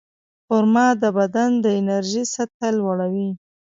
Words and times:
خرما 0.45 0.87
د 1.01 1.03
بدن 1.17 1.51
د 1.63 1.65
انرژۍ 1.79 2.23
سطحه 2.35 2.69
لوړوي. 2.79 3.29